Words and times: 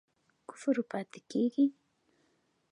کفر 0.47 0.75
پاتی 0.89 1.19
کیږي؟ 1.29 1.65